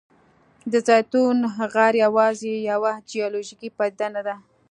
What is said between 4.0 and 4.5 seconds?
نه ده.